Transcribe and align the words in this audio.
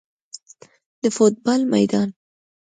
د 1.01 1.03
فوټبال 1.15 1.61
میدان 1.71 2.09